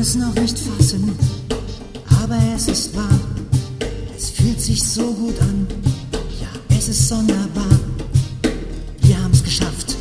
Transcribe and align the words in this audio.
es 0.00 0.14
noch 0.14 0.34
nicht 0.34 0.58
fassen, 0.58 1.14
aber 2.22 2.38
es 2.56 2.68
ist 2.68 2.96
wahr. 2.96 3.20
Es 4.16 4.30
fühlt 4.30 4.58
sich 4.58 4.82
so 4.82 5.12
gut 5.12 5.38
an, 5.40 5.66
ja, 6.40 6.48
es 6.76 6.88
ist 6.88 7.06
sonderbar. 7.08 7.68
Wir 9.02 9.22
haben's 9.22 9.44
geschafft. 9.44 9.96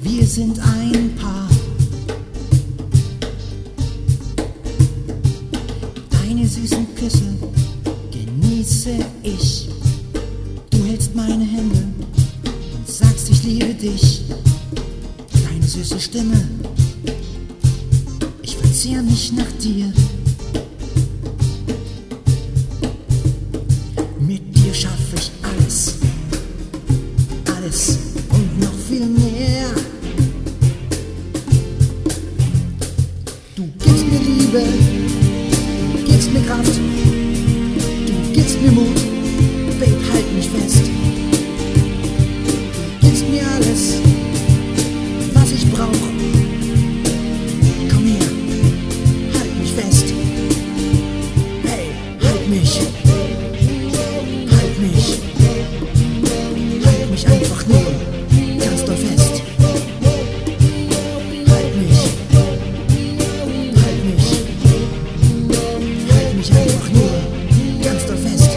Wir 0.00 0.26
sind 0.26 0.58
ein 0.58 1.14
Paar. 1.14 1.48
Deine 6.10 6.48
süßen 6.48 6.92
Küsse 6.96 7.34
genieße 8.10 8.96
ich. 9.22 9.68
Du 10.70 10.84
hältst 10.84 11.14
meine 11.14 11.44
Hände 11.44 11.84
und 12.78 12.88
sagst, 12.88 13.30
ich 13.30 13.44
liebe 13.44 13.74
dich. 13.74 14.22
Deine 15.48 15.66
süße 15.66 16.00
Stimme, 16.00 16.42
verzehre 18.86 19.02
mich 19.02 19.32
nach 19.32 19.52
dir. 19.60 19.92
Mit 24.20 24.56
dir 24.56 24.74
schaffe 24.74 25.16
ich 25.16 25.30
alles, 25.42 25.94
alles 27.56 27.98
und 28.30 28.60
noch 28.60 28.78
viel 28.88 29.06
mehr. 29.06 29.70
Du 33.56 33.64
gibst 33.78 34.06
mir 34.06 34.20
Liebe, 34.20 34.62
gibst 36.06 36.32
mir 36.32 36.42
Kraft, 36.42 36.80
einfach 57.56 57.68
nur 57.68 58.58
ganz 58.58 58.84
doll 58.84 58.96
fest. 58.96 59.42
Halt 61.48 61.76
mich. 61.76 61.98
Halt 63.82 64.04
mich. 64.04 64.28
Halt 66.12 66.36
mich 66.36 66.52
einfach 66.52 66.90
nur 66.90 67.10
ganz 67.82 68.06
doll 68.06 68.16
fest. 68.16 68.50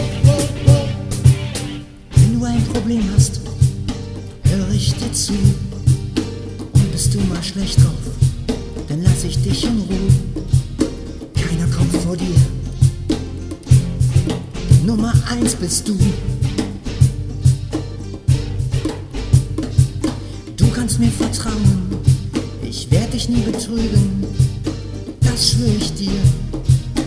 Wenn 2.16 2.38
du 2.38 2.44
ein 2.44 2.64
Problem 2.72 3.02
hast, 3.14 3.40
höre 4.44 4.70
ich 4.74 4.94
dir 4.94 5.12
zu. 5.12 5.34
Und 6.72 6.92
bist 6.92 7.14
du 7.14 7.20
mal 7.20 7.42
schlecht 7.42 7.78
drauf, 7.78 7.94
dann 8.88 9.02
lass 9.02 9.24
ich 9.24 9.42
dich 9.42 9.64
in 9.64 9.78
Ruhe. 9.78 10.12
Keiner 11.34 11.66
kommt 11.74 11.94
vor 11.96 12.16
dir. 12.16 12.36
Nummer 14.84 15.12
eins 15.30 15.54
bist 15.54 15.88
du. 15.88 15.96
Mir 21.00 21.10
vertrauen, 21.10 21.88
ich 22.62 22.90
werde 22.90 23.12
dich 23.12 23.30
nie 23.30 23.40
betrügen. 23.40 24.22
Das 25.22 25.50
schwöre 25.52 25.74
ich 25.78 25.94
dir 25.94 26.20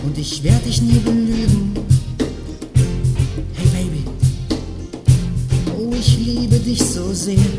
und 0.04 0.18
ich 0.18 0.42
werde 0.42 0.64
dich 0.66 0.82
nie 0.82 0.98
belügen. 0.98 1.72
Hey 3.54 3.66
Baby, 3.72 4.04
oh 5.78 5.92
ich 5.96 6.18
liebe 6.18 6.58
dich 6.58 6.82
so 6.82 7.12
sehr. 7.12 7.53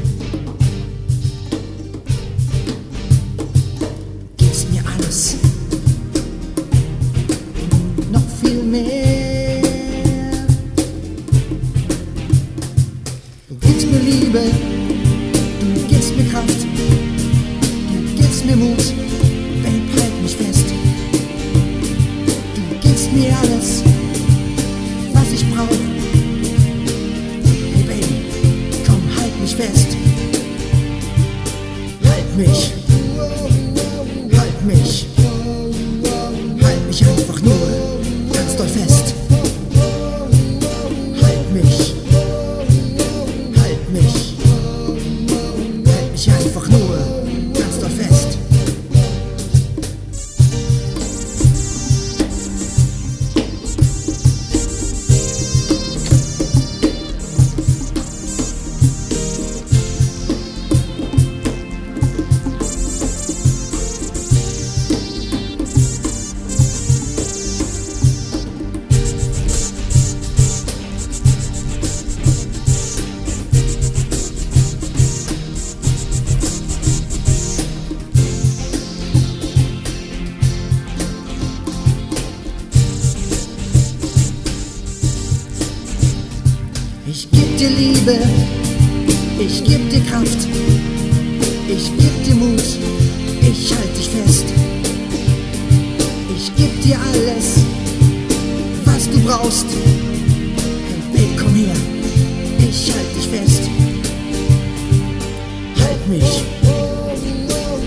Mir 18.45 18.55
Mut, 18.55 18.93
Babe, 19.63 20.01
halt 20.01 20.21
mich 20.21 20.35
fest. 20.35 20.65
Du 22.55 22.87
gibst 22.87 23.11
mir 23.11 23.35
alles, 23.41 23.83
was 25.13 25.31
ich 25.33 25.45
brauch. 25.51 25.67
Hey 27.73 27.83
Baby, 27.83 28.25
komm, 28.85 29.01
halt 29.17 29.41
mich 29.41 29.55
fest. 29.55 29.97
Halt 32.03 32.37
mich, 32.37 32.73
halt 34.37 34.65
mich, 34.65 35.07
Ich 87.17 87.31
geb 87.31 87.57
dir 87.57 87.69
Liebe, 87.69 88.17
ich 89.39 89.63
geb 89.63 89.89
dir 89.89 90.01
Kraft, 90.01 90.37
ich 91.65 91.85
geb 91.97 92.23
dir 92.25 92.35
Mut, 92.35 92.61
ich 93.39 93.73
halt 93.73 93.97
dich 93.97 94.09
fest. 94.09 94.43
Ich 96.35 96.53
geb 96.57 96.81
dir 96.81 96.97
alles, 96.99 97.63
was 98.83 99.09
du 99.09 99.17
brauchst. 99.21 99.65
Hey, 101.13 101.29
komm 101.39 101.55
her, 101.55 101.75
ich 102.59 102.91
halt 102.91 103.15
dich 103.15 103.29
fest. 103.29 103.61
Halt 105.85 106.09
mich, 106.09 106.43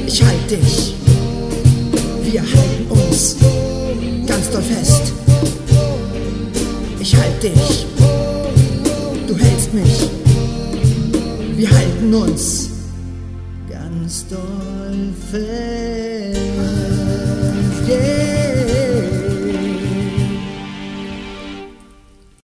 ich 0.07 0.23
halt 0.23 0.51
dich. 0.51 0.95
Wir 2.25 2.41
halten 2.41 2.87
uns 2.89 3.37
ganz 4.27 4.51
doll 4.51 4.63
fest. 4.63 5.13
Ich 6.99 7.15
halt 7.15 7.43
dich. 7.43 8.08
Du 9.29 9.37
hältst 9.37 9.75
mich. 9.75 10.09
Wir 11.55 11.71
halten 11.71 12.15
uns 12.15 12.71
ganz 13.69 14.27
doll 14.27 15.13
fest. 15.31 16.78